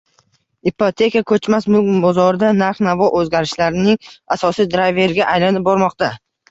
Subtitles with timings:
[0.69, 4.05] Ipoteka koʻchmas mulk bozorida narx-navo oʻzgarishlarining
[4.39, 6.15] asosiy drayveriga aylanib bormoqda.